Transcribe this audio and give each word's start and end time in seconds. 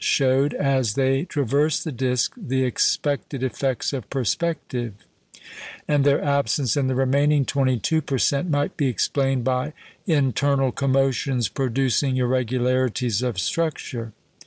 showed, 0.03 0.51
as 0.55 0.95
they 0.95 1.23
traversed 1.25 1.83
the 1.83 1.91
disc, 1.91 2.33
the 2.35 2.63
expected 2.63 3.43
effects 3.43 3.93
of 3.93 4.09
perspective; 4.09 4.95
and 5.87 6.03
their 6.03 6.19
absence 6.23 6.75
in 6.75 6.87
the 6.87 6.95
remaining 6.95 7.45
22 7.45 8.01
per 8.01 8.17
cent. 8.17 8.49
might 8.49 8.75
be 8.75 8.87
explained 8.87 9.43
by 9.43 9.73
internal 10.07 10.71
commotions 10.71 11.49
producing 11.49 12.17
irregularities 12.17 13.21
of 13.21 13.37
structure. 13.37 14.11